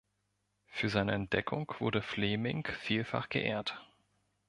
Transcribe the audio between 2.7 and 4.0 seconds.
vielfach geehrt.